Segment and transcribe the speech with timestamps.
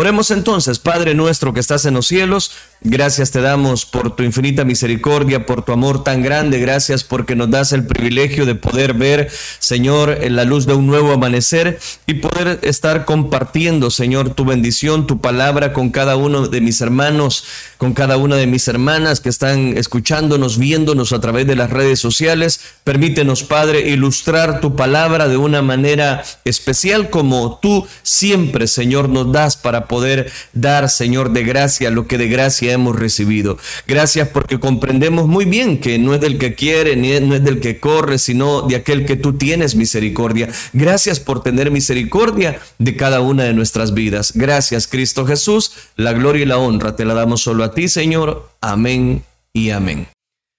[0.00, 2.52] Oremos entonces, Padre nuestro que estás en los cielos,
[2.82, 7.50] gracias te damos por tu infinita misericordia, por tu amor tan grande, gracias porque nos
[7.50, 12.14] das el privilegio de poder ver, Señor, en la luz de un nuevo amanecer y
[12.14, 17.42] poder estar compartiendo, Señor, tu bendición, tu palabra con cada uno de mis hermanos,
[17.76, 21.98] con cada una de mis hermanas que están escuchándonos, viéndonos a través de las redes
[21.98, 22.60] sociales.
[22.84, 29.56] Permítenos, Padre, ilustrar tu palabra de una manera especial como tú siempre, Señor, nos das
[29.56, 33.58] para poder dar, Señor, de gracia lo que de gracia hemos recibido.
[33.86, 37.60] Gracias porque comprendemos muy bien que no es del que quiere, ni no es del
[37.60, 40.48] que corre, sino de aquel que tú tienes misericordia.
[40.72, 44.32] Gracias por tener misericordia de cada una de nuestras vidas.
[44.34, 45.72] Gracias, Cristo Jesús.
[45.96, 48.50] La gloria y la honra te la damos solo a ti, Señor.
[48.60, 50.08] Amén y amén.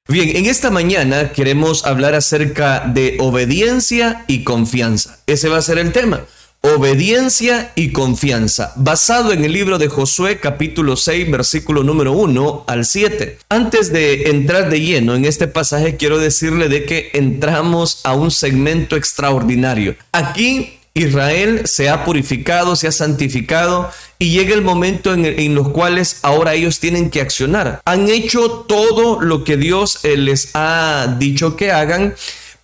[0.07, 5.19] Bien, en esta mañana queremos hablar acerca de obediencia y confianza.
[5.27, 6.21] Ese va a ser el tema
[6.61, 12.85] obediencia y confianza, basado en el libro de Josué capítulo 6 versículo número 1 al
[12.85, 13.37] 7.
[13.49, 18.29] Antes de entrar de lleno en este pasaje, quiero decirle de que entramos a un
[18.29, 19.95] segmento extraordinario.
[20.11, 25.69] Aquí Israel se ha purificado, se ha santificado y llega el momento en, en, los
[25.69, 27.81] cuales ahora ellos tienen que accionar.
[27.85, 32.15] Han hecho todo lo que Dios eh, les ha dicho que hagan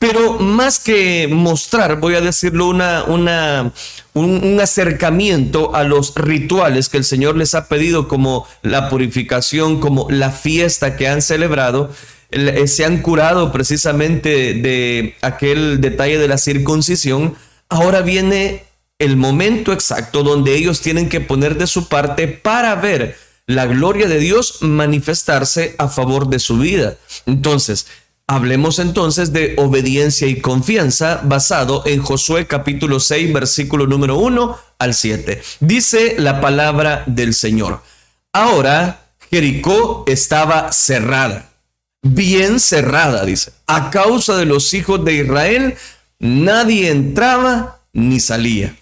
[0.07, 3.71] pero más que mostrar, voy a decirlo, una, una,
[4.13, 10.07] un, acercamiento a los rituales que el Señor les ha pedido, como la purificación, como
[10.11, 11.89] la fiesta que han celebrado,
[12.29, 17.35] eh, se han curado precisamente de aquel detalle de la circuncisión.
[17.69, 18.63] Ahora viene
[18.99, 23.17] el momento exacto donde ellos tienen que poner de su parte para ver
[23.47, 26.97] la gloria de Dios manifestarse a favor de su vida.
[27.25, 27.87] Entonces,
[28.27, 34.95] Hablemos entonces de obediencia y confianza basado en Josué capítulo 6 versículo número 1 al
[34.95, 35.43] 7.
[35.59, 37.83] Dice la palabra del Señor.
[38.33, 41.51] Ahora Jericó estaba cerrada,
[42.01, 43.51] bien cerrada, dice.
[43.67, 45.75] A causa de los hijos de Israel,
[46.17, 48.75] nadie entraba ni salía.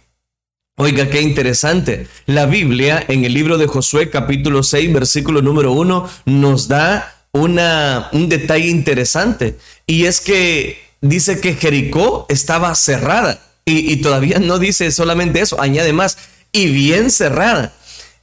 [0.77, 2.07] Oiga, qué interesante.
[2.27, 8.09] La Biblia en el libro de Josué capítulo 6 versículo número 1 nos da una,
[8.13, 14.59] un detalle interesante y es que dice que Jericó estaba cerrada y, y todavía no
[14.59, 16.17] dice solamente eso, añade más,
[16.51, 17.73] y bien cerrada.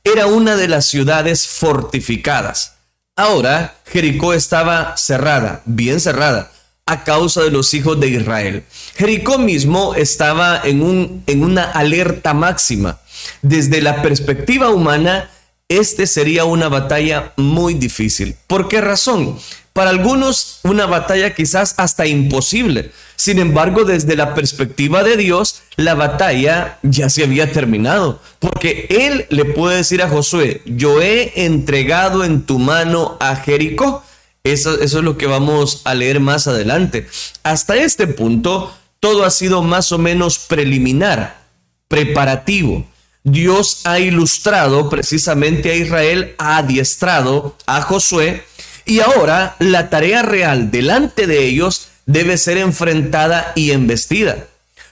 [0.04, 2.74] Era una de las ciudades fortificadas.
[3.16, 6.50] Ahora Jericó estaba cerrada, bien cerrada,
[6.86, 8.64] a causa de los hijos de Israel.
[8.96, 12.98] Jericó mismo estaba en, un, en una alerta máxima.
[13.42, 15.30] Desde la perspectiva humana,
[15.70, 18.36] este sería una batalla muy difícil.
[18.48, 19.38] ¿Por qué razón?
[19.72, 22.90] Para algunos una batalla quizás hasta imposible.
[23.14, 28.20] Sin embargo, desde la perspectiva de Dios, la batalla ya se había terminado.
[28.40, 34.02] Porque Él le puede decir a Josué, yo he entregado en tu mano a Jericó.
[34.42, 37.06] Eso, eso es lo que vamos a leer más adelante.
[37.44, 41.42] Hasta este punto, todo ha sido más o menos preliminar,
[41.86, 42.89] preparativo.
[43.24, 48.44] Dios ha ilustrado precisamente a Israel, ha adiestrado a Josué
[48.86, 54.46] y ahora la tarea real delante de ellos debe ser enfrentada y embestida.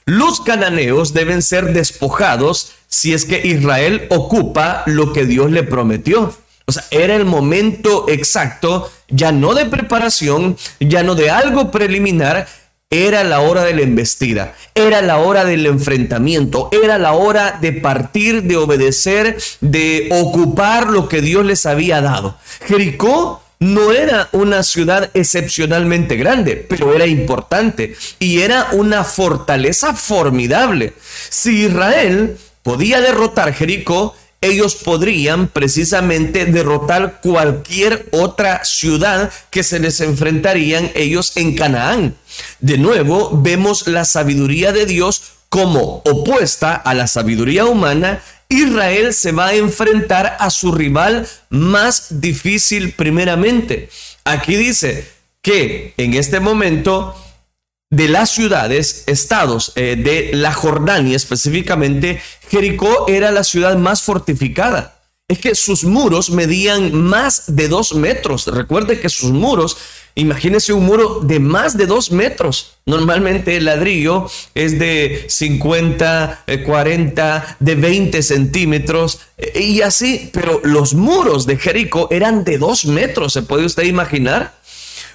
[0.05, 6.35] Los cananeos deben ser despojados si es que Israel ocupa lo que Dios le prometió.
[6.65, 12.47] O sea, era el momento exacto, ya no de preparación, ya no de algo preliminar,
[12.91, 17.73] era la hora de la embestida, era la hora del enfrentamiento, era la hora de
[17.73, 22.39] partir, de obedecer, de ocupar lo que Dios les había dado.
[22.67, 30.95] Jericó no era una ciudad excepcionalmente grande, pero era importante y era una fortaleza formidable.
[31.29, 40.01] Si Israel podía derrotar Jericó, ellos podrían precisamente derrotar cualquier otra ciudad que se les
[40.01, 42.15] enfrentarían ellos en Canaán.
[42.61, 48.23] De nuevo, vemos la sabiduría de Dios como opuesta a la sabiduría humana.
[48.49, 53.91] Israel se va a enfrentar a su rival más difícil primeramente.
[54.25, 55.09] Aquí dice
[55.43, 57.15] que en este momento
[57.91, 64.95] de las ciudades, estados eh, de la Jordania específicamente, Jericó era la ciudad más fortificada.
[65.27, 68.47] Es que sus muros medían más de dos metros.
[68.47, 69.77] Recuerde que sus muros,
[70.15, 72.77] imagínese un muro de más de dos metros.
[72.87, 80.31] Normalmente el ladrillo es de 50, 40, eh, de 20 centímetros eh, y así.
[80.33, 83.35] Pero los muros de Jericó eran de dos metros.
[83.35, 84.58] ¿Se puede usted imaginar?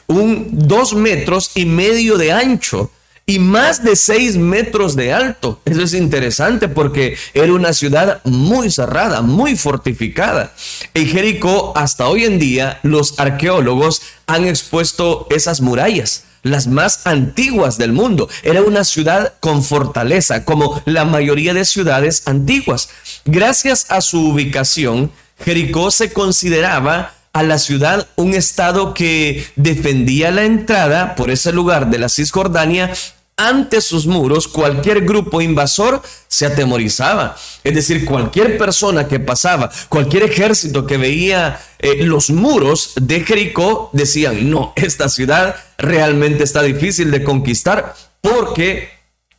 [0.07, 2.91] Un dos metros y medio de ancho.
[3.25, 5.61] y más de seis metros de alto.
[5.63, 10.53] Eso es interesante porque era una ciudad muy cerrada, muy fortificada.
[10.93, 17.77] En Jericó, hasta hoy en día, los arqueólogos han expuesto esas murallas las más antiguas
[17.77, 18.29] del mundo.
[18.43, 22.89] Era una ciudad con fortaleza, como la mayoría de ciudades antiguas.
[23.25, 25.11] Gracias a su ubicación,
[25.43, 31.89] Jericó se consideraba a la ciudad un estado que defendía la entrada por ese lugar
[31.89, 32.93] de la Cisjordania
[33.35, 37.35] ante sus muros cualquier grupo invasor se atemorizaba.
[37.63, 43.89] Es decir, cualquier persona que pasaba, cualquier ejército que veía eh, los muros de Jericó,
[43.93, 48.89] decían, no, esta ciudad realmente está difícil de conquistar porque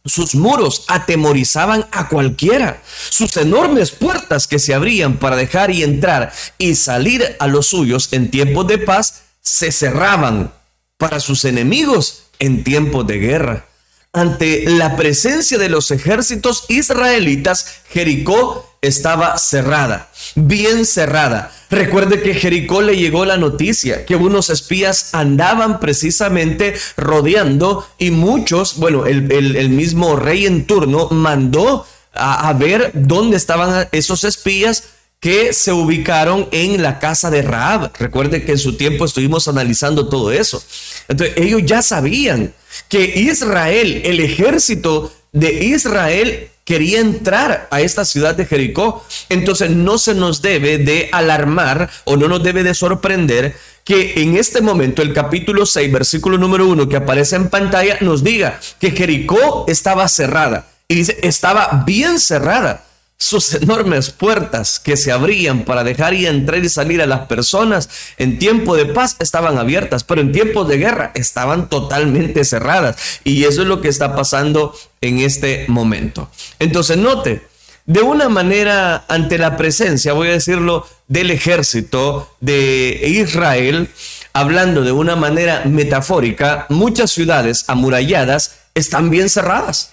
[0.05, 2.83] sus muros atemorizaban a cualquiera.
[3.09, 8.13] Sus enormes puertas que se abrían para dejar y entrar y salir a los suyos
[8.13, 10.53] en tiempos de paz se cerraban
[10.99, 13.67] para sus enemigos en tiempos de guerra.
[14.15, 21.51] Ante la presencia de los ejércitos israelitas, Jericó estaba cerrada, bien cerrada.
[21.69, 28.77] Recuerde que Jericó le llegó la noticia que unos espías andaban precisamente rodeando y muchos,
[28.77, 34.94] bueno, el, mismo rey en turno mandó a, a ver dónde estaban esos espías
[35.25, 37.93] que se ubicaron en la casa de Raab.
[37.99, 40.63] Recuerde que en su tiempo estuvimos analizando todo eso.
[41.09, 42.53] Entonces ellos ya sabían
[42.91, 49.03] que Israel, el ejército de Israel quería entrar a esta ciudad de Jericó.
[49.31, 54.37] Entonces no se nos debe de alarmar o no nos debe de sorprender que en
[54.37, 58.91] este momento el capítulo 6, versículo número 1 que aparece en pantalla nos diga que
[58.91, 60.67] Jericó estaba cerrada.
[60.87, 62.85] Y dice, estaba bien cerrada
[63.17, 67.89] sus enormes puertas que se abrían para dejar y entrar y salir a las personas
[68.19, 73.21] en tiempo de paz estaban abiertas, pero en tiempos de guerra estaban totalmente cerradas.
[73.25, 76.29] Y eso es lo que está pasando en este momento.
[76.59, 77.47] Entonces, note,
[77.87, 83.91] de una manera ante la presencia, voy a decirlo, del ejército de Israel,
[84.33, 89.93] hablando de una manera metafórica, muchas ciudades amuralladas están bien cerradas.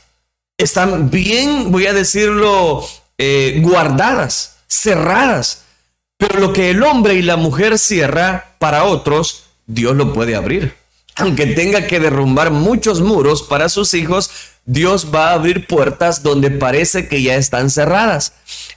[0.57, 2.85] Están bien, voy a decirlo,
[3.23, 5.65] eh, guardadas, cerradas.
[6.18, 10.73] Pero lo que el hombre y la mujer cierra para otros, Dios lo puede abrir.
[11.18, 14.31] Aunque tenga que derrumbar muchos muros para sus hijos,
[14.65, 18.33] Dios va a abrir puertas donde parece que ya están cerradas.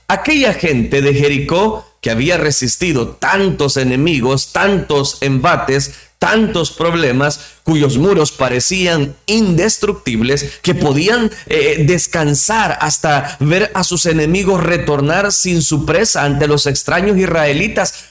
[0.09, 5.95] Aquella gente de Jericó que había resistido tantos enemigos, tantos embates,
[6.25, 14.63] tantos problemas cuyos muros parecían indestructibles, que podían eh, descansar hasta ver a sus enemigos
[14.65, 18.07] retornar sin su presa ante los extraños israelitas,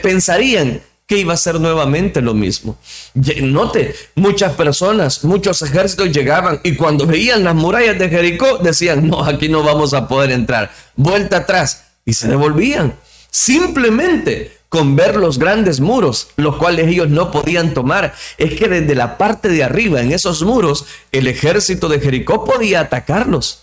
[0.00, 2.78] pensarían que iba a ser nuevamente lo mismo.
[3.14, 9.24] Note, muchas personas, muchos ejércitos llegaban y cuando veían las murallas de Jericó decían, no,
[9.24, 10.70] aquí no vamos a poder entrar.
[10.94, 12.94] Vuelta atrás y se devolvían.
[13.28, 18.12] Simplemente con ver los grandes muros, los cuales ellos no podían tomar.
[18.38, 22.80] Es que desde la parte de arriba, en esos muros, el ejército de Jericó podía
[22.80, 23.60] atacarlos.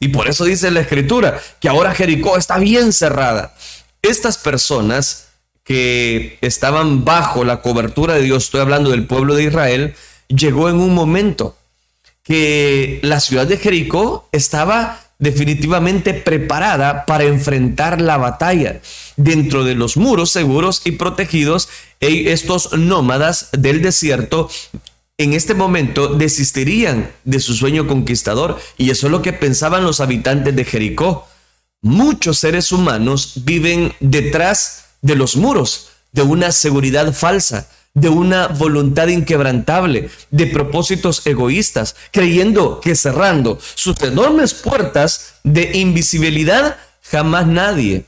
[0.00, 3.54] Y por eso dice la escritura que ahora Jericó está bien cerrada.
[4.00, 5.26] Estas personas
[5.64, 9.94] que estaban bajo la cobertura de Dios, estoy hablando del pueblo de Israel,
[10.28, 11.58] llegó en un momento
[12.22, 18.80] que la ciudad de Jericó estaba definitivamente preparada para enfrentar la batalla.
[19.16, 24.48] Dentro de los muros seguros y protegidos, estos nómadas del desierto
[25.16, 30.00] en este momento desistirían de su sueño conquistador y eso es lo que pensaban los
[30.00, 31.26] habitantes de Jericó.
[31.80, 39.06] Muchos seres humanos viven detrás de los muros de una seguridad falsa, de una voluntad
[39.06, 48.04] inquebrantable, de propósitos egoístas, creyendo que cerrando sus enormes puertas de invisibilidad, jamás nadie,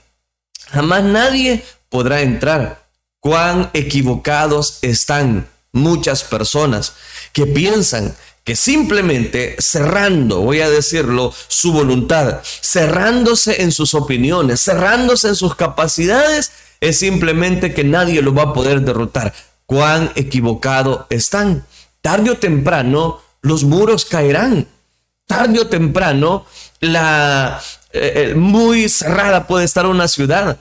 [0.69, 2.85] jamás nadie podrá entrar.
[3.21, 6.95] Cuán equivocados están muchas personas
[7.33, 15.29] que piensan que simplemente cerrando, voy a decirlo, su voluntad, cerrándose en sus opiniones, cerrándose
[15.29, 19.35] en sus capacidades, es simplemente que nadie lo va a poder derrotar
[19.67, 21.67] cuán equivocado están.
[22.01, 24.69] Tarde o temprano los muros caerán.
[25.27, 26.47] Tarde o temprano
[26.81, 27.61] la
[27.93, 30.59] eh, eh, muy cerrada puede estar una ciudad.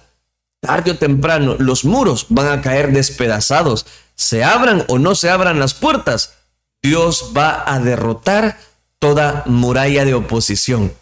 [0.60, 3.86] Tarde o temprano los muros van a caer despedazados.
[4.16, 6.34] Se abran o no se abran las puertas,
[6.82, 8.58] Dios va a derrotar
[9.00, 10.94] toda muralla de oposición.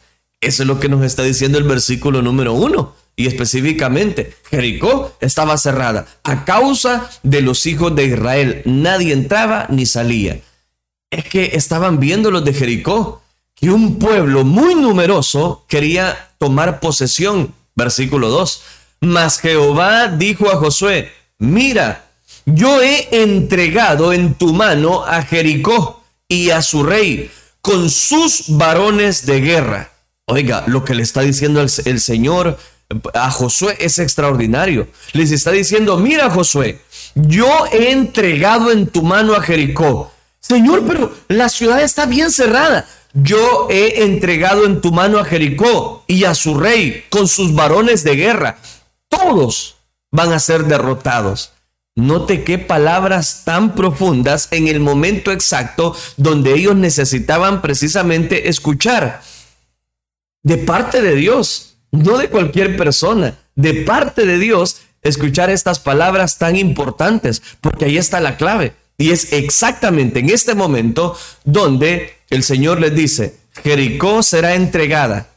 [0.41, 2.95] Eso es lo que nos está diciendo el versículo número uno.
[3.15, 8.61] Y específicamente, Jericó estaba cerrada a causa de los hijos de Israel.
[8.65, 10.39] Nadie entraba ni salía.
[11.11, 13.21] es que estaban viendo los de Jericó,
[13.53, 17.53] que un pueblo muy numeroso quería tomar posesión.
[17.75, 18.63] Versículo 2.
[19.01, 22.05] Mas Jehová dijo a Josué, mira,
[22.45, 27.29] yo he entregado en tu mano a Jericó y a su rey
[27.61, 29.91] con sus varones de guerra.
[30.25, 32.57] Oiga, lo que le está diciendo el, el Señor
[33.13, 34.87] a Josué es extraordinario.
[35.13, 36.81] Les está diciendo, mira Josué,
[37.15, 40.11] yo he entregado en tu mano a Jericó.
[40.39, 42.85] Señor, pero la ciudad está bien cerrada.
[43.13, 48.03] Yo he entregado en tu mano a Jericó y a su rey con sus varones
[48.03, 48.57] de guerra.
[49.07, 49.75] Todos
[50.11, 51.51] van a ser derrotados.
[51.95, 59.21] Note qué palabras tan profundas en el momento exacto donde ellos necesitaban precisamente escuchar.
[60.41, 66.39] De parte de Dios, no de cualquier persona, de parte de Dios, escuchar estas palabras
[66.39, 68.73] tan importantes, porque ahí está la clave.
[68.97, 75.27] Y es exactamente en este momento donde el Señor les dice, Jericó será entregada,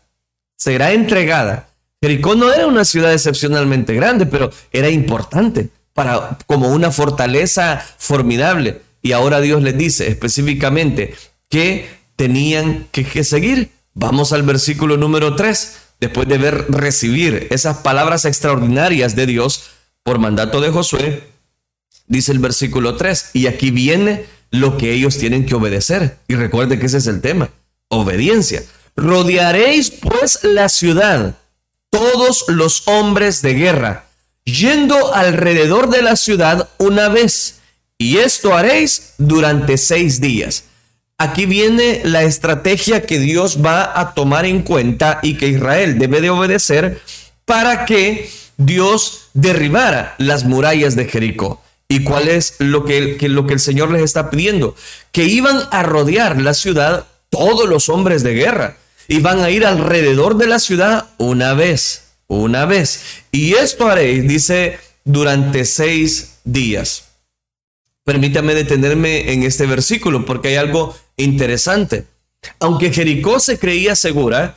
[0.57, 1.69] será entregada.
[2.01, 8.81] Jericó no era una ciudad excepcionalmente grande, pero era importante para, como una fortaleza formidable.
[9.03, 11.15] Y ahora Dios les dice específicamente
[11.51, 13.73] que tenían que, que seguir.
[13.95, 15.86] Vamos al versículo número 3.
[16.01, 19.71] Después de ver recibir esas palabras extraordinarias de Dios
[20.03, 21.25] por mandato de Josué,
[22.07, 26.19] dice el versículo 3, y aquí viene lo que ellos tienen que obedecer.
[26.29, 27.51] Y recuerde que ese es el tema,
[27.89, 28.63] obediencia.
[28.95, 31.37] Rodearéis pues la ciudad,
[31.91, 34.07] todos los hombres de guerra,
[34.45, 37.61] yendo alrededor de la ciudad una vez,
[37.99, 40.65] y esto haréis durante seis días.
[41.19, 46.21] Aquí viene la estrategia que Dios va a tomar en cuenta y que Israel debe
[46.21, 47.01] de obedecer
[47.45, 51.63] para que Dios derribara las murallas de Jericó.
[51.89, 54.75] ¿Y cuál es lo que, lo que el Señor les está pidiendo?
[55.13, 58.77] Que iban a rodear la ciudad todos los hombres de guerra.
[59.09, 63.23] Iban a ir alrededor de la ciudad una vez una vez.
[63.31, 67.05] Y esto haréis, dice, durante seis días.
[68.05, 72.07] Permítame detenerme en este versículo porque hay algo interesante.
[72.61, 74.57] Aunque Jericó se creía segura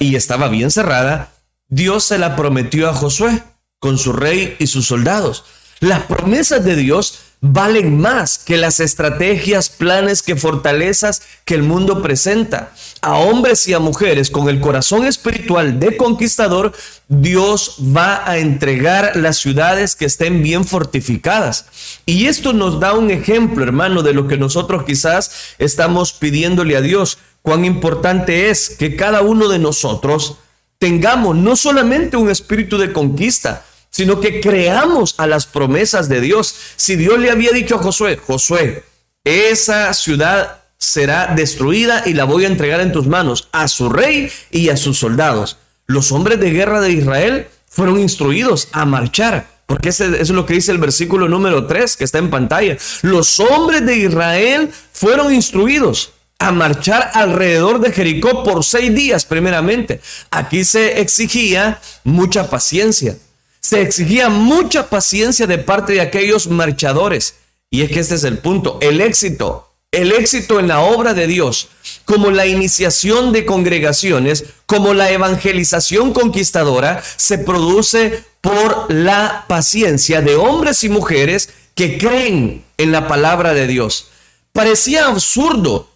[0.00, 1.32] y estaba bien cerrada,
[1.68, 3.42] Dios se la prometió a Josué
[3.78, 5.44] con su rey y sus soldados.
[5.80, 12.00] Las promesas de Dios valen más que las estrategias, planes, que fortalezas que el mundo
[12.00, 12.72] presenta.
[13.00, 16.72] A hombres y a mujeres con el corazón espiritual de conquistador,
[17.08, 21.66] Dios va a entregar las ciudades que estén bien fortificadas.
[22.06, 26.80] Y esto nos da un ejemplo, hermano, de lo que nosotros quizás estamos pidiéndole a
[26.80, 27.18] Dios.
[27.42, 30.36] Cuán importante es que cada uno de nosotros
[30.78, 36.56] tengamos no solamente un espíritu de conquista, sino que creamos a las promesas de Dios.
[36.76, 38.82] Si Dios le había dicho a Josué, Josué,
[39.22, 44.32] esa ciudad será destruida y la voy a entregar en tus manos a su rey
[44.50, 45.58] y a sus soldados.
[45.86, 49.52] Los hombres de guerra de Israel fueron instruidos a marchar.
[49.66, 52.76] Porque eso es lo que dice el versículo número 3 que está en pantalla.
[53.02, 60.00] Los hombres de Israel fueron instruidos a marchar alrededor de Jericó por seis días primeramente.
[60.30, 63.16] Aquí se exigía mucha paciencia
[63.62, 67.36] se exigía mucha paciencia de parte de aquellos marchadores.
[67.70, 71.26] Y es que este es el punto, el éxito, el éxito en la obra de
[71.26, 71.68] Dios,
[72.04, 80.34] como la iniciación de congregaciones, como la evangelización conquistadora, se produce por la paciencia de
[80.34, 84.08] hombres y mujeres que creen en la palabra de Dios.
[84.52, 85.88] Parecía absurdo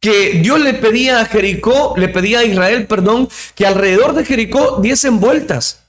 [0.00, 4.78] que Dios le pedía a Jericó, le pedía a Israel, perdón, que alrededor de Jericó
[4.80, 5.80] diesen vueltas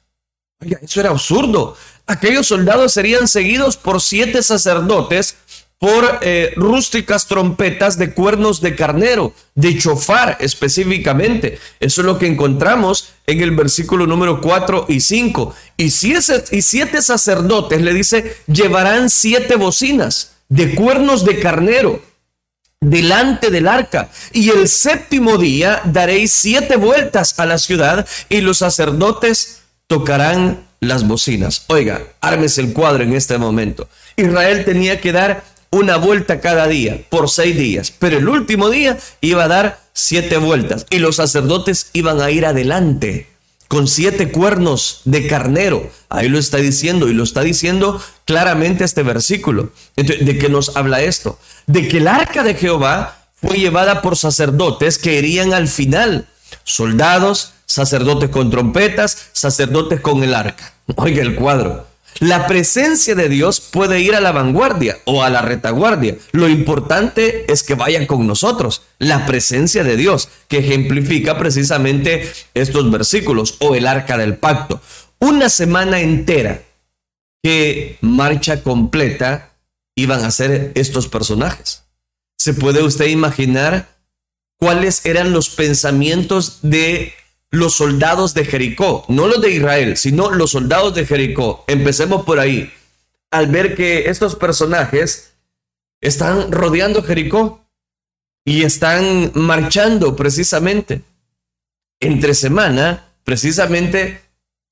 [0.62, 1.76] eso era absurdo.
[2.08, 5.38] Aquellos soldados serían seguidos por siete sacerdotes
[5.82, 11.58] por eh, rústicas trompetas de cuernos de carnero, de chofar específicamente.
[11.80, 15.56] Eso es lo que encontramos en el versículo número 4 y 5.
[15.78, 22.00] Y, y siete sacerdotes, le dice, llevarán siete bocinas de cuernos de carnero
[22.80, 24.12] delante del arca.
[24.34, 29.61] Y el séptimo día daréis siete vueltas a la ciudad y los sacerdotes
[29.92, 31.66] tocarán las bocinas.
[31.68, 33.90] Oiga, ármese el cuadro en este momento.
[34.16, 38.98] Israel tenía que dar una vuelta cada día por seis días, pero el último día
[39.20, 43.28] iba a dar siete vueltas y los sacerdotes iban a ir adelante
[43.68, 45.90] con siete cuernos de carnero.
[46.08, 49.74] Ahí lo está diciendo y lo está diciendo claramente este versículo.
[49.98, 51.38] ¿De qué nos habla esto?
[51.68, 56.30] De que el arca de Jehová fue llevada por sacerdotes que irían al final,
[56.64, 60.74] soldados, sacerdotes con trompetas, sacerdotes con el arca.
[60.98, 61.88] Oiga el cuadro.
[62.20, 66.18] La presencia de Dios puede ir a la vanguardia o a la retaguardia.
[66.34, 68.82] Lo importante es que vayan con nosotros.
[69.00, 74.82] La presencia de Dios, que ejemplifica precisamente estos versículos o el arca del pacto.
[75.20, 76.64] Una semana entera
[77.42, 79.54] que marcha completa
[79.96, 81.84] iban a ser estos personajes.
[82.38, 83.88] ¿Se puede usted imaginar
[84.60, 87.14] cuáles eran los pensamientos de
[87.52, 91.66] los soldados de Jericó, no los de Israel, sino los soldados de Jericó.
[91.68, 92.72] Empecemos por ahí.
[93.30, 95.34] Al ver que estos personajes
[96.00, 97.66] están rodeando Jericó
[98.46, 101.02] y están marchando precisamente.
[102.00, 104.22] Entre semana, precisamente,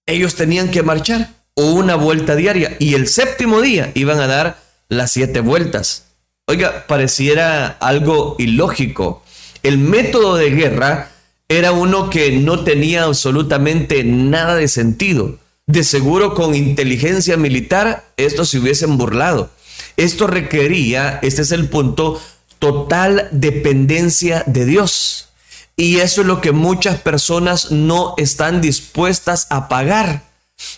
[0.08, 4.60] ellos tenían que marchar o una vuelta diaria y el séptimo día iban a dar
[4.88, 6.06] las siete vueltas.
[6.48, 9.24] Oiga, pareciera algo ilógico.
[9.62, 11.12] El método de guerra
[11.50, 15.40] era uno que no tenía absolutamente nada de sentido.
[15.66, 19.50] De seguro con inteligencia militar estos se hubiesen burlado.
[19.98, 22.22] Esto requería, este es el punto,
[22.60, 25.30] total dependencia de Dios.
[25.76, 30.24] Y eso es lo que muchas personas no están dispuestas a pagar.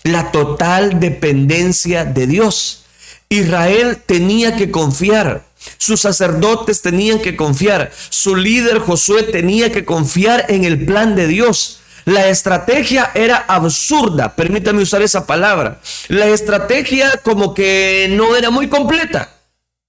[0.04, 2.84] La total dependencia de Dios.
[3.28, 5.46] Israel tenía que confiar
[5.78, 7.92] sus sacerdotes tenían que confiar.
[8.10, 11.80] Su líder Josué tenía que confiar en el plan de Dios.
[12.06, 15.80] La estrategia era absurda, permítame usar esa palabra.
[16.08, 19.36] La estrategia como que no era muy completa,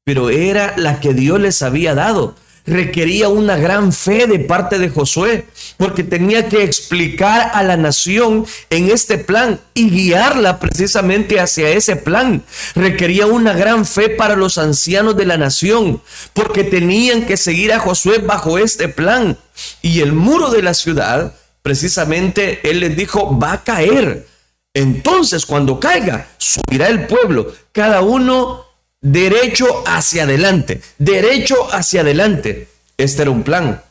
[0.05, 2.35] pero era la que Dios les había dado
[2.67, 8.47] requería una gran fe de parte de Josué, porque tenía que explicar a la nación
[8.71, 12.45] en este plan y guiarla precisamente hacia ese plan.
[12.75, 16.01] Requería una gran fe para los ancianos de la nación,
[16.35, 19.37] porque tenían que seguir a Josué bajo este plan.
[19.81, 24.27] Y el muro de la ciudad, precisamente, él les dijo, va a caer.
[24.75, 28.72] Entonces, cuando caiga, subirá el pueblo, cada uno
[29.03, 32.69] derecho hacia adelante, derecho hacia adelante.
[32.97, 33.83] Este era un plan.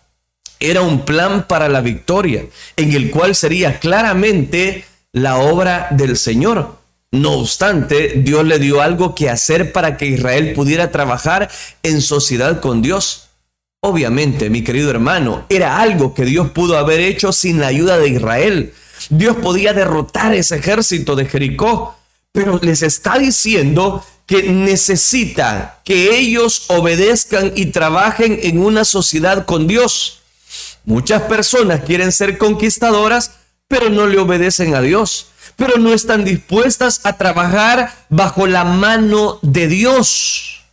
[0.59, 6.79] Era un plan para la victoria, en el cual sería claramente la obra del Señor.
[7.11, 11.49] No obstante, Dios le dio algo que hacer para que Israel pudiera trabajar
[11.83, 13.27] en sociedad con Dios.
[13.81, 18.09] Obviamente, mi querido hermano, era algo que Dios pudo haber hecho sin la ayuda de
[18.09, 18.73] Israel.
[19.09, 21.97] Dios podía derrotar ese ejército de Jericó,
[22.31, 29.67] pero les está diciendo que necesita que ellos obedezcan y trabajen en una sociedad con
[29.67, 30.21] Dios.
[30.85, 33.31] Muchas personas quieren ser conquistadoras,
[33.67, 39.37] pero no le obedecen a Dios, pero no están dispuestas a trabajar bajo la mano
[39.41, 40.63] de Dios.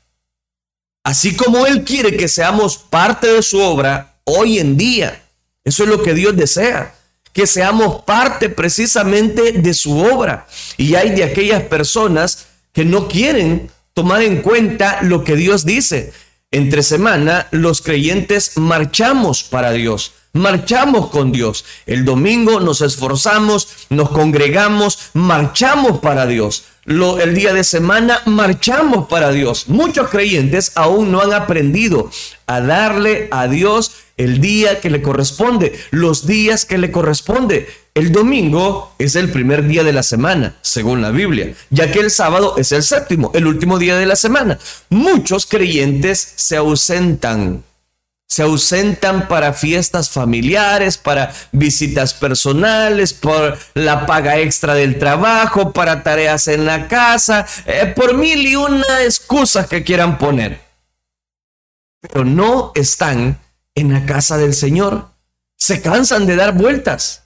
[1.02, 5.20] Así como Él quiere que seamos parte de su obra hoy en día.
[5.64, 6.94] Eso es lo que Dios desea
[7.32, 10.48] que seamos parte precisamente de su obra.
[10.76, 16.12] Y hay de aquellas personas que no quieren tomar en cuenta lo que Dios dice.
[16.50, 21.64] Entre semana los creyentes marchamos para Dios, marchamos con Dios.
[21.84, 26.64] El domingo nos esforzamos, nos congregamos, marchamos para Dios.
[26.84, 29.68] Lo, el día de semana marchamos para Dios.
[29.68, 32.10] Muchos creyentes aún no han aprendido
[32.46, 37.68] a darle a Dios el día que le corresponde, los días que le corresponde.
[37.98, 42.12] El domingo es el primer día de la semana, según la Biblia, ya que el
[42.12, 44.56] sábado es el séptimo, el último día de la semana.
[44.88, 47.64] Muchos creyentes se ausentan.
[48.28, 56.04] Se ausentan para fiestas familiares, para visitas personales, por la paga extra del trabajo, para
[56.04, 60.60] tareas en la casa, eh, por mil y una excusas que quieran poner.
[62.00, 63.40] Pero no están
[63.74, 65.08] en la casa del Señor.
[65.56, 67.24] Se cansan de dar vueltas.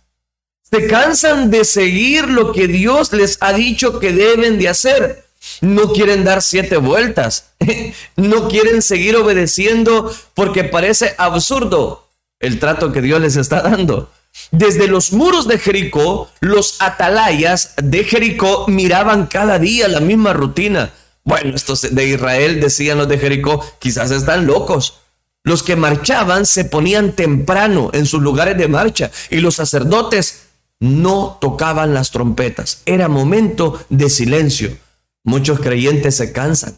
[0.73, 5.27] Se cansan de seguir lo que Dios les ha dicho que deben de hacer.
[5.61, 7.51] No quieren dar siete vueltas.
[8.17, 12.09] No quieren seguir obedeciendo porque parece absurdo
[12.41, 14.11] el trato que Dios les está dando.
[14.51, 20.93] Desde los muros de Jericó, los atalayas de Jericó miraban cada día la misma rutina.
[21.25, 25.01] Bueno, estos de Israel, decían los de Jericó, quizás están locos.
[25.45, 30.52] Los que marchaban se ponían temprano en sus lugares de marcha y los sacerdotes
[30.83, 32.83] no tocaban las trompetas.
[32.87, 34.77] Era momento de silencio.
[35.23, 36.77] Muchos creyentes se cansan.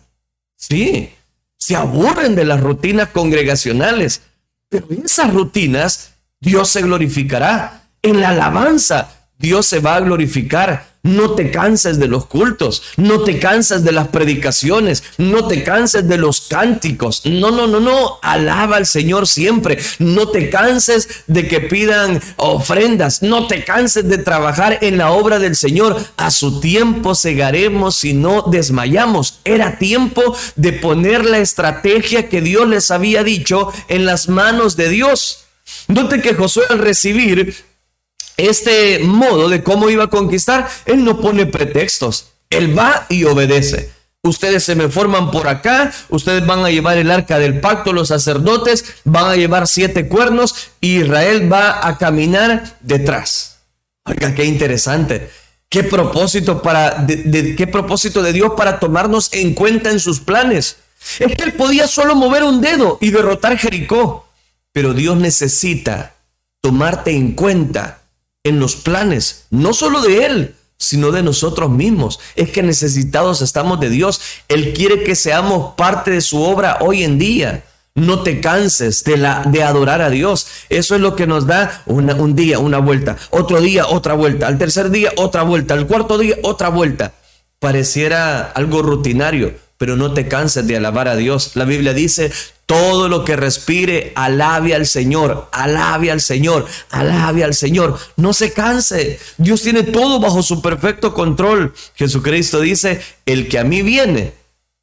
[0.56, 1.14] Sí,
[1.56, 4.20] se aburren de las rutinas congregacionales,
[4.68, 7.88] pero en esas rutinas Dios se glorificará.
[8.02, 10.93] En la alabanza Dios se va a glorificar.
[11.04, 16.08] No te canses de los cultos, no te canses de las predicaciones, no te canses
[16.08, 17.26] de los cánticos.
[17.26, 18.18] No, no, no, no.
[18.22, 19.78] Alaba al Señor siempre.
[19.98, 23.22] No te canses de que pidan ofrendas.
[23.22, 26.02] No te canses de trabajar en la obra del Señor.
[26.16, 29.40] A su tiempo cegaremos si no desmayamos.
[29.44, 34.88] Era tiempo de poner la estrategia que Dios les había dicho en las manos de
[34.88, 35.44] Dios.
[35.88, 37.73] Note que Josué al recibir
[38.36, 43.92] este modo de cómo iba a conquistar, él no pone pretextos, él va y obedece.
[44.22, 48.08] Ustedes se me forman por acá, ustedes van a llevar el arca del pacto, los
[48.08, 53.58] sacerdotes van a llevar siete cuernos y Israel va a caminar detrás.
[54.06, 55.30] Oiga, qué interesante.
[55.68, 60.76] Qué propósito para de, qué propósito de Dios para tomarnos en cuenta en sus planes.
[61.18, 64.26] Es que él podía solo mover un dedo y derrotar Jericó,
[64.72, 66.14] pero Dios necesita
[66.62, 68.03] tomarte en cuenta
[68.44, 72.20] en los planes, no solo de Él, sino de nosotros mismos.
[72.36, 74.20] Es que necesitados estamos de Dios.
[74.48, 77.64] Él quiere que seamos parte de su obra hoy en día.
[77.94, 80.46] No te canses de, la, de adorar a Dios.
[80.68, 84.58] Eso es lo que nos da un día, una vuelta, otro día, otra vuelta, al
[84.58, 87.12] tercer día, otra vuelta, al cuarto día, otra vuelta.
[87.60, 91.52] Pareciera algo rutinario, pero no te canses de alabar a Dios.
[91.54, 92.32] La Biblia dice,
[92.66, 97.98] todo lo que respire, alabe al Señor, alabe al Señor, alabe al Señor.
[98.16, 99.18] No se canse.
[99.36, 101.74] Dios tiene todo bajo su perfecto control.
[101.94, 104.32] Jesucristo dice, el que a mí viene,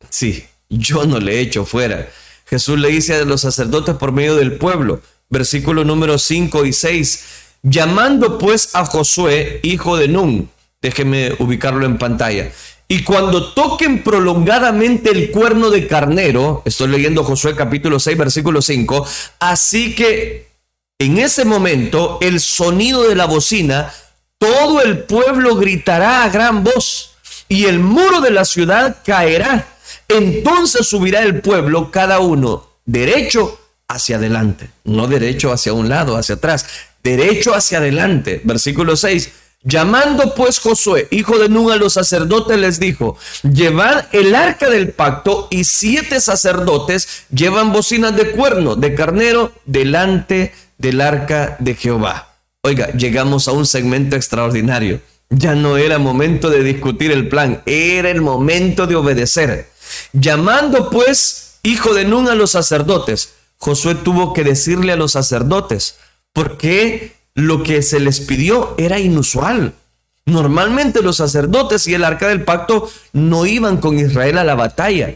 [0.10, 2.10] sí, yo no le echo fuera.
[2.46, 7.24] Jesús le dice a los sacerdotes por medio del pueblo, versículo número 5 y 6,
[7.64, 10.50] llamando pues a Josué, hijo de Nun,
[10.82, 12.52] déjeme ubicarlo en pantalla,
[12.92, 19.08] y cuando toquen prolongadamente el cuerno de carnero, estoy leyendo Josué capítulo 6, versículo 5,
[19.40, 20.50] así que
[21.00, 23.94] en ese momento el sonido de la bocina,
[24.38, 27.14] todo el pueblo gritará a gran voz
[27.48, 29.70] y el muro de la ciudad caerá.
[30.10, 36.36] Entonces subirá el pueblo, cada uno derecho hacia adelante, no derecho hacia un lado, hacia
[36.36, 36.66] atrás,
[37.02, 38.42] derecho hacia adelante.
[38.44, 39.32] Versículo 6
[39.64, 44.92] Llamando pues Josué, hijo de Nun, a los sacerdotes, les dijo, llevad el arca del
[44.92, 52.34] pacto y siete sacerdotes llevan bocinas de cuerno de carnero delante del arca de Jehová.
[52.64, 55.00] Oiga, llegamos a un segmento extraordinario.
[55.30, 59.70] Ya no era momento de discutir el plan, era el momento de obedecer.
[60.12, 65.98] Llamando pues, hijo de Nun, a los sacerdotes, Josué tuvo que decirle a los sacerdotes,
[66.34, 69.74] ¿por qué lo que se les pidió era inusual.
[70.26, 75.16] Normalmente los sacerdotes y el arca del pacto no iban con Israel a la batalla.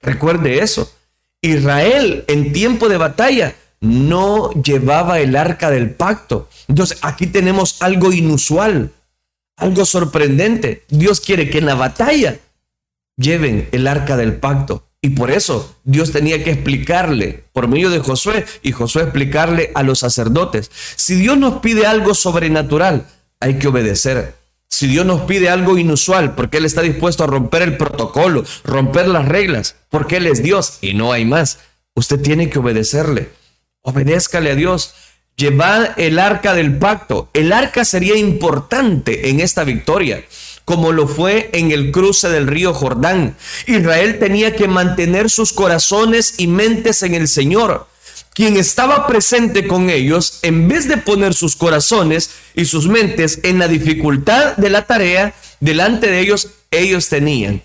[0.00, 0.92] Recuerde eso.
[1.40, 6.48] Israel en tiempo de batalla no llevaba el arca del pacto.
[6.68, 8.92] Entonces aquí tenemos algo inusual,
[9.56, 10.84] algo sorprendente.
[10.88, 12.38] Dios quiere que en la batalla
[13.16, 14.86] lleven el arca del pacto.
[15.04, 19.82] Y por eso Dios tenía que explicarle por medio de Josué y Josué explicarle a
[19.82, 20.70] los sacerdotes.
[20.94, 23.08] Si Dios nos pide algo sobrenatural,
[23.40, 24.36] hay que obedecer.
[24.68, 29.08] Si Dios nos pide algo inusual, porque Él está dispuesto a romper el protocolo, romper
[29.08, 31.58] las reglas, porque Él es Dios y no hay más,
[31.94, 33.30] usted tiene que obedecerle.
[33.82, 34.94] Obedézcale a Dios.
[35.34, 37.28] Llevad el arca del pacto.
[37.34, 40.22] El arca sería importante en esta victoria
[40.64, 43.36] como lo fue en el cruce del río Jordán.
[43.66, 47.88] Israel tenía que mantener sus corazones y mentes en el Señor.
[48.34, 53.58] Quien estaba presente con ellos, en vez de poner sus corazones y sus mentes en
[53.58, 57.62] la dificultad de la tarea, delante de ellos, ellos tenían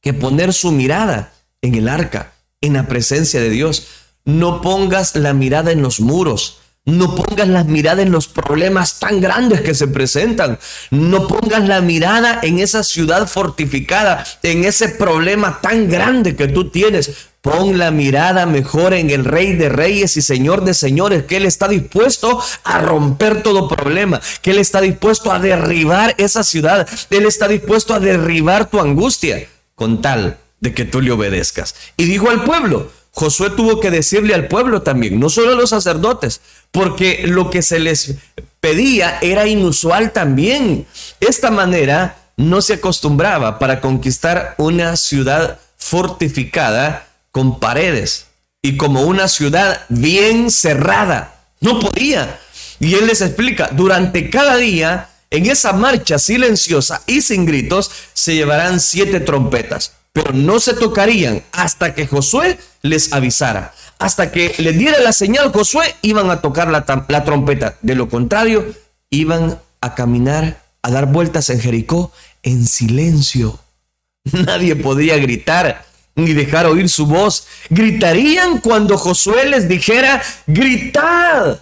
[0.00, 1.32] que poner su mirada
[1.62, 3.86] en el arca, en la presencia de Dios.
[4.24, 9.20] No pongas la mirada en los muros, no pongas la mirada en los problemas tan
[9.20, 10.58] grandes que se presentan.
[10.90, 16.68] No pongas la mirada en esa ciudad fortificada, en ese problema tan grande que tú
[16.68, 17.10] tienes.
[17.40, 21.46] Pon la mirada mejor en el Rey de Reyes y Señor de Señores, que Él
[21.46, 27.26] está dispuesto a romper todo problema, que Él está dispuesto a derribar esa ciudad, Él
[27.26, 31.74] está dispuesto a derribar tu angustia, con tal de que tú le obedezcas.
[31.98, 35.70] Y dijo al pueblo, Josué tuvo que decirle al pueblo también, no solo a los
[35.70, 36.40] sacerdotes,
[36.72, 38.16] porque lo que se les
[38.58, 40.84] pedía era inusual también.
[41.20, 48.26] Esta manera no se acostumbraba para conquistar una ciudad fortificada con paredes
[48.62, 51.36] y como una ciudad bien cerrada.
[51.60, 52.40] No podía.
[52.80, 58.34] Y él les explica, durante cada día, en esa marcha silenciosa y sin gritos, se
[58.34, 63.74] llevarán siete trompetas pero no se tocarían hasta que Josué les avisara.
[63.98, 67.76] Hasta que le diera la señal Josué, iban a tocar la, trompeta.
[67.82, 68.64] De lo contrario,
[69.10, 72.12] iban a caminar a dar vueltas en Jericó
[72.44, 73.58] en silencio.
[74.24, 77.48] Nadie podía gritar ni dejar oír su voz.
[77.70, 81.60] Gritarían cuando Josué les dijera, gritad.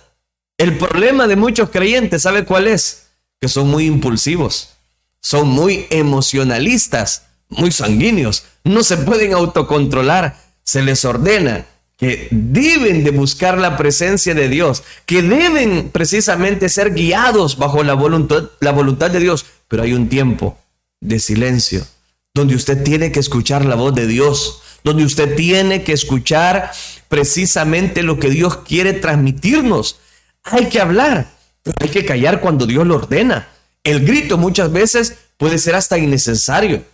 [0.59, 3.07] El problema de muchos creyentes, ¿sabe cuál es?
[3.41, 4.75] Que son muy impulsivos,
[5.21, 13.11] son muy emocionalistas, muy sanguíneos, no se pueden autocontrolar, se les ordena que deben de
[13.13, 19.11] buscar la presencia de Dios, que deben precisamente ser guiados bajo la voluntad, la voluntad
[19.11, 20.59] de Dios, pero hay un tiempo
[21.01, 21.87] de silencio
[22.35, 26.73] donde usted tiene que escuchar la voz de Dios, donde usted tiene que escuchar
[27.09, 29.99] precisamente lo que Dios quiere transmitirnos.
[30.43, 31.31] Hay que hablar,
[31.63, 33.49] pero hay que callar cuando Dios lo ordena.
[33.85, 36.85] El grito muchas veces puede ser hasta innecesario.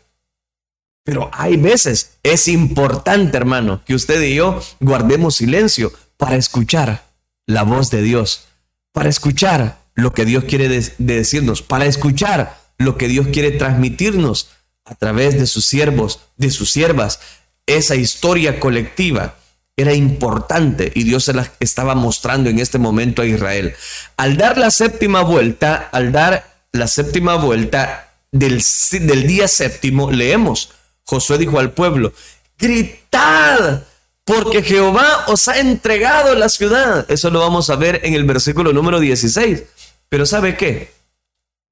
[1.08, 7.06] Pero hay veces, es importante, hermano, que usted y yo guardemos silencio para escuchar
[7.46, 8.44] la voz de Dios,
[8.92, 10.68] para escuchar lo que Dios quiere
[10.98, 14.50] decirnos, para escuchar lo que Dios quiere transmitirnos
[14.84, 17.20] a través de sus siervos, de sus siervas.
[17.64, 19.36] Esa historia colectiva
[19.78, 23.74] era importante y Dios se la estaba mostrando en este momento a Israel.
[24.18, 30.74] Al dar la séptima vuelta, al dar la séptima vuelta del, del día séptimo, leemos,
[31.08, 32.12] Josué dijo al pueblo,
[32.58, 33.84] gritad,
[34.24, 37.10] porque Jehová os ha entregado la ciudad.
[37.10, 39.64] Eso lo vamos a ver en el versículo número 16.
[40.10, 40.92] Pero ¿sabe qué?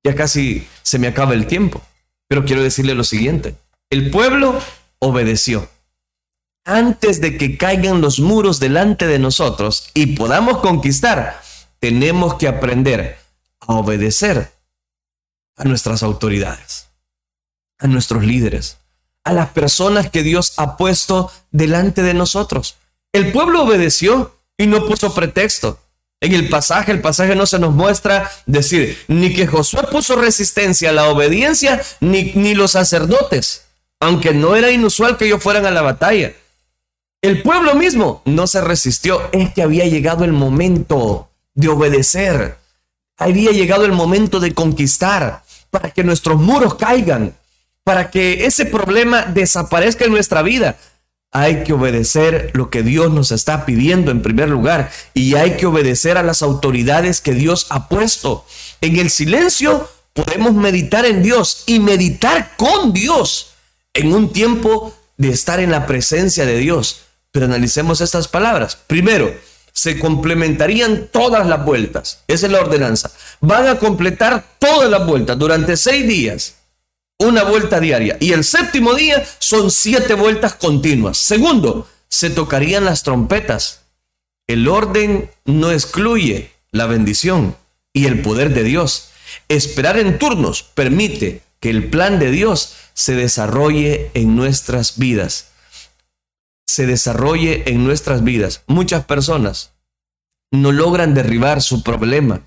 [0.03, 1.83] Ya casi se me acaba el tiempo.
[2.29, 3.57] Pero quiero decirle lo siguiente.
[3.91, 4.59] El pueblo
[5.01, 5.69] obedeció.
[6.65, 11.43] Antes de que caigan los muros delante de nosotros y podamos conquistar,
[11.79, 13.19] tenemos que aprender
[13.61, 14.51] a obedecer
[15.57, 16.89] a nuestras autoridades,
[17.79, 18.79] a nuestros líderes,
[19.27, 22.77] a las personas que Dios ha puesto delante de nosotros.
[23.13, 25.81] El pueblo obedeció y no puso pretexto.
[26.21, 30.91] En el pasaje, el pasaje no se nos muestra decir ni que Josué puso resistencia
[30.91, 33.65] a la obediencia, ni, ni los sacerdotes,
[33.99, 36.33] aunque no era inusual que ellos fueran a la batalla.
[37.21, 42.59] El pueblo mismo no se resistió, es que había llegado el momento de obedecer,
[43.19, 47.35] había llegado el momento de conquistar, para que nuestros muros caigan,
[47.87, 50.77] para que ese problema desaparezca en nuestra vida
[51.31, 55.67] hay que obedecer lo que Dios nos está pidiendo en primer lugar y hay que
[55.67, 58.45] obedecer a las autoridades que Dios ha puesto.
[58.81, 63.53] En el silencio podemos meditar en Dios y meditar con Dios
[63.95, 67.03] en un tiempo de estar en la presencia de Dios.
[67.31, 68.77] Pero analicemos estas palabras.
[68.89, 69.33] Primero,
[69.73, 72.25] se complementarían todas las vueltas.
[72.27, 73.13] Esa es la ordenanza.
[73.41, 76.57] Van a completar todas las vueltas durante seis días
[77.19, 78.17] una vuelta diaria.
[78.21, 81.19] Y el séptimo día son siete vueltas continuas.
[81.19, 83.83] Segundo, se tocarían las trompetas.
[84.47, 87.57] El orden no excluye la bendición
[87.93, 89.11] y el poder de Dios.
[89.49, 95.49] Esperar en turnos permite que el plan de Dios se desarrolle en nuestras vidas.
[96.67, 98.63] Se desarrolle en nuestras vidas.
[98.67, 99.73] Muchas personas
[100.53, 102.43] no logran derribar su problema,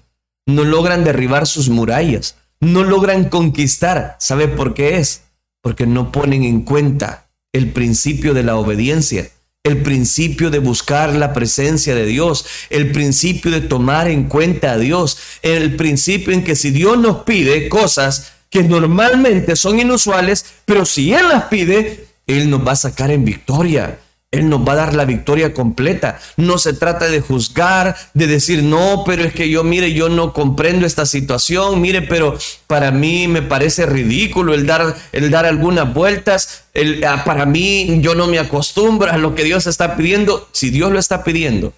[0.46, 4.16] no logran derribar sus murallas, no logran conquistar.
[4.20, 5.24] ¿Sabe por qué es?
[5.62, 9.30] Porque no ponen en cuenta el principio de la obediencia,
[9.64, 14.78] el principio de buscar la presencia de Dios, el principio de tomar en cuenta a
[14.78, 20.86] Dios, el principio en que si Dios nos pide cosas que normalmente son inusuales, pero
[20.86, 24.00] si Él las pide, Él nos va a sacar en victoria.
[24.32, 26.20] Él nos va a dar la victoria completa.
[26.38, 30.34] No se trata de juzgar, de decir, no, pero es que yo, mire, yo no
[30.34, 32.38] comprendo esta situación, mire, pero
[32.68, 36.66] para mí me parece ridículo el dar, el dar algunas vueltas.
[36.76, 40.48] El, ah, para mí yo no me acostumbro a lo que Dios está pidiendo.
[40.52, 41.74] Si Dios lo está pidiendo,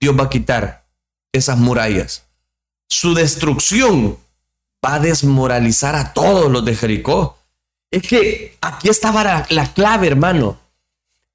[0.00, 0.86] Dios va a quitar
[1.32, 2.24] esas murallas.
[2.88, 4.18] Su destrucción
[4.84, 7.38] va a desmoralizar a todos los de Jericó.
[7.92, 10.63] Es que aquí estaba la, la clave, hermano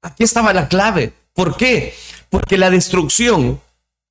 [0.02, 1.12] Aquí estaba la clave.
[1.34, 1.94] ¿Por qué?
[2.28, 3.60] Porque la destrucción,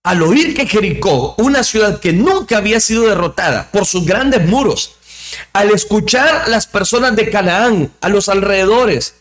[0.04, 4.96] al oír que Jericó, una ciudad que nunca había sido derrotada por sus grandes muros,
[5.54, 9.16] al escuchar las personas de Canaán a los alrededores,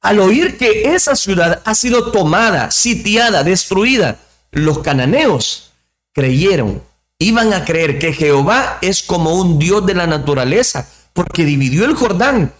[0.00, 4.18] al oír que esa ciudad ha sido tomada, sitiada, destruida,
[4.50, 5.72] los cananeos
[6.12, 6.82] creyeron,
[7.18, 11.94] iban a creer que Jehová es como un Dios de la naturaleza, porque dividió el
[11.94, 12.52] Jordán,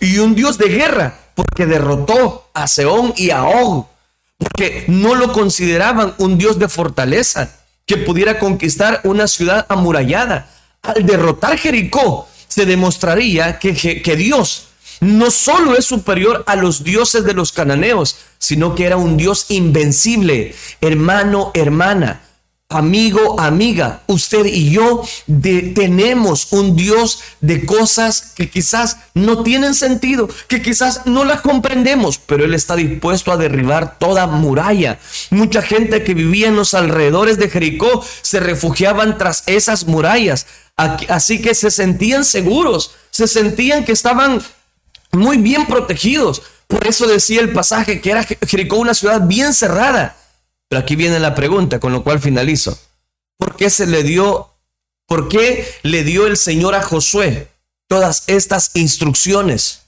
[0.00, 3.86] y un Dios de guerra, porque derrotó a Seón y a Og,
[4.38, 7.50] porque no lo consideraban un Dios de fortaleza
[7.84, 10.50] que pudiera conquistar una ciudad amurallada.
[10.82, 14.68] Al derrotar Jericó, se demostraría que, que Dios
[15.00, 19.46] no solo es superior a los dioses de los cananeos, sino que era un Dios
[19.50, 20.54] invencible.
[20.80, 22.22] Hermano, hermana,
[22.68, 25.02] amigo, amiga, usted y yo
[25.74, 32.18] tenemos un Dios de cosas que quizás no tienen sentido, que quizás no las comprendemos,
[32.18, 34.98] pero Él está dispuesto a derribar toda muralla.
[35.30, 41.40] Mucha gente que vivía en los alrededores de Jericó se refugiaban tras esas murallas, así
[41.40, 44.42] que se sentían seguros, se sentían que estaban
[45.12, 46.42] muy bien protegidos.
[46.66, 50.16] Por eso decía el pasaje que era Jericó una ciudad bien cerrada.
[50.68, 52.78] Pero aquí viene la pregunta, con lo cual finalizo.
[53.36, 54.50] ¿Por qué se le dio,
[55.06, 57.48] por qué le dio el Señor a Josué
[57.88, 59.82] todas estas instrucciones?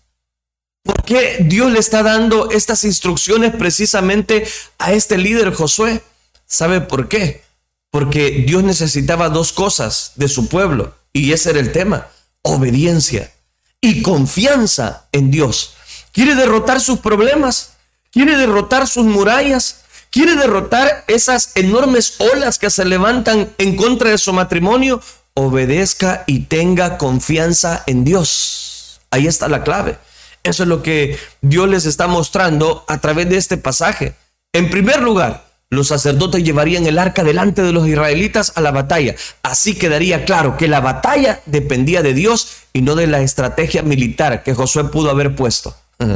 [0.85, 4.47] ¿Por qué Dios le está dando estas instrucciones precisamente
[4.79, 6.03] a este líder Josué?
[6.47, 7.43] ¿Sabe por qué?
[7.91, 12.09] Porque Dios necesitaba dos cosas de su pueblo y ese era el tema,
[12.43, 13.33] obediencia
[13.81, 15.75] y confianza en Dios.
[16.13, 17.75] ¿Quiere derrotar sus problemas?
[18.11, 19.83] ¿Quiere derrotar sus murallas?
[20.11, 25.01] Quiere derrotar esas enormes olas que se levantan en contra de su matrimonio,
[25.35, 29.01] obedezca y tenga confianza en Dios.
[29.11, 29.99] Ahí está la clave.
[30.43, 34.15] Eso es lo que Dios les está mostrando a través de este pasaje.
[34.53, 39.15] En primer lugar, los sacerdotes llevarían el arca delante de los israelitas a la batalla.
[39.43, 44.43] Así quedaría claro que la batalla dependía de Dios y no de la estrategia militar
[44.43, 45.77] que Josué pudo haber puesto.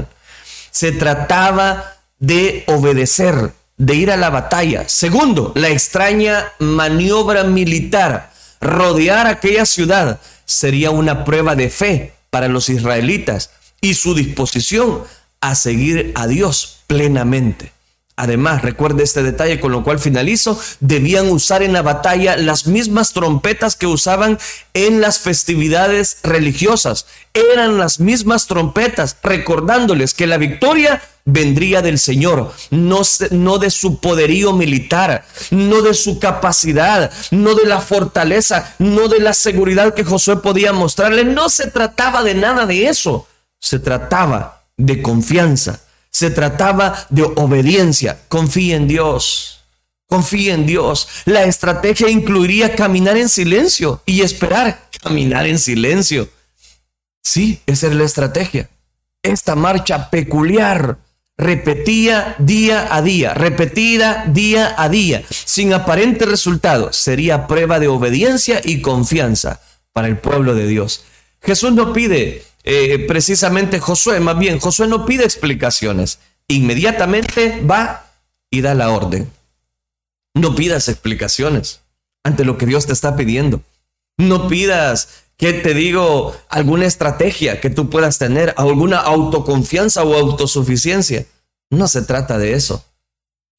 [0.70, 3.52] Se trataba de obedecer,
[3.82, 4.88] de ir a la batalla.
[4.88, 12.68] Segundo, la extraña maniobra militar, rodear aquella ciudad, sería una prueba de fe para los
[12.68, 15.02] israelitas y su disposición
[15.40, 17.72] a seguir a Dios plenamente.
[18.22, 23.12] Además, recuerde este detalle con lo cual finalizo, debían usar en la batalla las mismas
[23.12, 24.38] trompetas que usaban
[24.74, 27.06] en las festividades religiosas.
[27.34, 34.52] Eran las mismas trompetas, recordándoles que la victoria vendría del Señor, no, de su poderío
[34.52, 40.36] militar, no de su capacidad, no de la fortaleza, no de la seguridad que Josué
[40.36, 41.24] podía mostrarle.
[41.24, 43.26] No se trataba de nada de eso,
[43.58, 45.80] se trataba de confianza
[46.12, 48.20] se trataba de obediencia.
[48.28, 49.60] Confía en Dios.
[50.06, 51.08] Confía en Dios.
[51.24, 54.88] La estrategia incluiría caminar en silencio y esperar.
[55.02, 56.28] Caminar en silencio.
[57.22, 58.68] Sí, esa es la estrategia.
[59.22, 60.98] Esta marcha peculiar
[61.38, 68.60] repetía día a día, repetida día a día, sin aparente resultado, sería prueba de obediencia
[68.62, 69.60] y confianza
[69.92, 71.04] para el pueblo de Dios.
[71.40, 78.06] Jesús no pide eh, precisamente Josué, más bien, Josué no pide explicaciones, inmediatamente va
[78.50, 79.30] y da la orden.
[80.34, 81.80] No pidas explicaciones
[82.24, 83.62] ante lo que Dios te está pidiendo.
[84.18, 91.26] No pidas que te digo alguna estrategia que tú puedas tener, alguna autoconfianza o autosuficiencia.
[91.70, 92.84] No se trata de eso.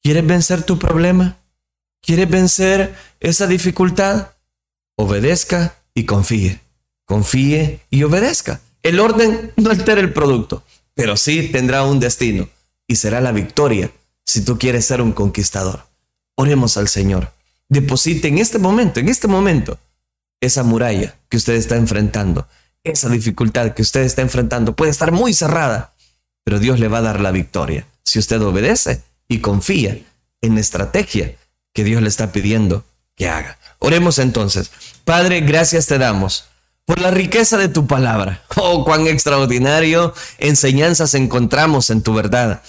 [0.02, 1.36] ¿Quieres vencer tu problema?
[2.00, 4.30] ¿Quieres vencer esa dificultad?
[4.96, 6.60] Obedezca y confíe.
[7.04, 8.60] Confíe y obedezca.
[8.84, 12.50] El orden no altera el producto, pero sí tendrá un destino
[12.86, 13.90] y será la victoria
[14.26, 15.86] si tú quieres ser un conquistador.
[16.36, 17.32] Oremos al Señor.
[17.70, 19.78] Deposite en este momento, en este momento,
[20.38, 22.46] esa muralla que usted está enfrentando,
[22.82, 24.76] esa dificultad que usted está enfrentando.
[24.76, 25.94] Puede estar muy cerrada,
[26.44, 29.98] pero Dios le va a dar la victoria si usted obedece y confía
[30.42, 31.34] en la estrategia
[31.72, 32.84] que Dios le está pidiendo
[33.16, 33.58] que haga.
[33.78, 34.70] Oremos entonces.
[35.06, 36.50] Padre, gracias te damos
[36.86, 38.42] por la riqueza de tu palabra.
[38.56, 42.62] Oh, cuán extraordinario enseñanzas encontramos en tu verdad.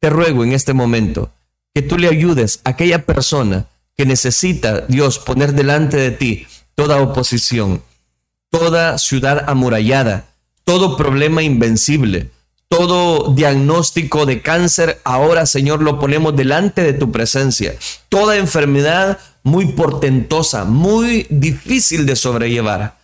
[0.00, 1.30] Te ruego en este momento
[1.74, 7.00] que tú le ayudes a aquella persona que necesita, Dios, poner delante de ti toda
[7.00, 7.82] oposición,
[8.50, 10.26] toda ciudad amurallada,
[10.64, 12.30] todo problema invencible,
[12.68, 17.74] todo diagnóstico de cáncer, ahora Señor lo ponemos delante de tu presencia.
[18.08, 23.03] Toda enfermedad muy portentosa, muy difícil de sobrellevar.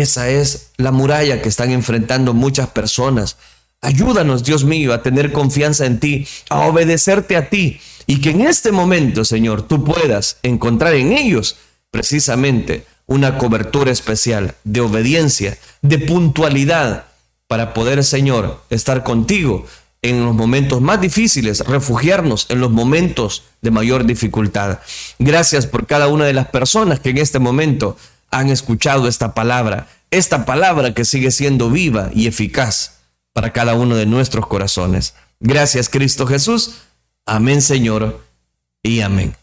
[0.00, 3.36] Esa es la muralla que están enfrentando muchas personas.
[3.80, 8.40] Ayúdanos, Dios mío, a tener confianza en ti, a obedecerte a ti y que en
[8.40, 11.56] este momento, Señor, tú puedas encontrar en ellos
[11.92, 17.04] precisamente una cobertura especial de obediencia, de puntualidad,
[17.46, 19.64] para poder, Señor, estar contigo
[20.02, 24.80] en los momentos más difíciles, refugiarnos en los momentos de mayor dificultad.
[25.20, 27.96] Gracias por cada una de las personas que en este momento
[28.34, 32.98] han escuchado esta palabra, esta palabra que sigue siendo viva y eficaz
[33.32, 35.14] para cada uno de nuestros corazones.
[35.40, 36.82] Gracias Cristo Jesús.
[37.26, 38.20] Amén Señor
[38.82, 39.34] y amén.